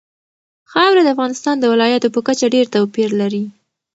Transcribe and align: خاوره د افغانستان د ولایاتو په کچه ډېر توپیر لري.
خاوره 0.71 1.01
د 1.03 1.09
افغانستان 1.15 1.55
د 1.59 1.65
ولایاتو 1.73 2.13
په 2.15 2.19
کچه 2.27 2.45
ډېر 2.55 2.65
توپیر 2.75 3.09
لري. 3.21 3.43